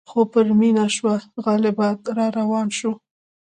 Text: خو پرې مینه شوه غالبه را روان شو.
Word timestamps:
خو 0.09 0.19
پرې 0.31 0.53
مینه 0.59 0.85
شوه 0.95 1.13
غالبه 1.43 1.87
را 2.17 2.27
روان 2.37 2.67
شو. 2.77 2.91